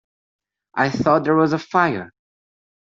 [0.73, 2.11] I thought there was a fire.